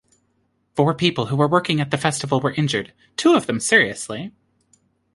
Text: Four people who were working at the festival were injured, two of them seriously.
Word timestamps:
Four 0.73 0.95
people 0.95 1.27
who 1.27 1.35
were 1.35 1.47
working 1.47 1.79
at 1.79 1.91
the 1.91 1.95
festival 1.99 2.41
were 2.41 2.55
injured, 2.55 2.91
two 3.17 3.35
of 3.35 3.45
them 3.45 3.59
seriously. 3.59 4.31